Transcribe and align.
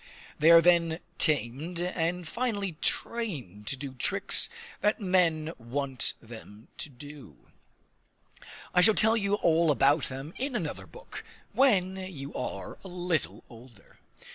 They 0.39 0.49
are 0.49 0.63
then 0.63 0.99
tamed, 1.19 1.79
and 1.79 2.27
finally 2.27 2.71
trained 2.81 3.67
to 3.67 3.77
do 3.77 3.93
tricks 3.93 4.49
that 4.79 4.99
men 4.99 5.53
want 5.59 6.15
them 6.19 6.69
to 6.79 6.89
do. 6.89 7.51
I 8.73 8.81
shall 8.81 8.95
tell 8.95 9.15
you 9.15 9.35
all 9.35 9.69
about 9.69 10.05
that 10.05 10.33
in 10.39 10.55
another 10.55 10.87
book, 10.87 11.23
when 11.53 11.97
you 11.97 12.33
are 12.33 12.79
a 12.83 12.87
little 12.87 13.43
older. 13.47 13.99